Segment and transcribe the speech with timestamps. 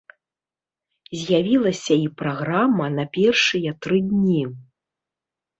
[1.23, 4.43] З'явілася і праграма на першыя тры дні.